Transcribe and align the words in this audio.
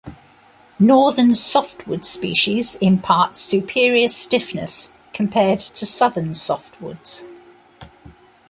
Northern 0.79 1.35
softwood 1.35 2.05
species 2.07 2.73
impart 2.77 3.37
superior 3.37 4.07
stiffness 4.07 4.93
compared 5.13 5.59
to 5.59 5.85
southern 5.85 6.29
softwoods. 6.31 7.25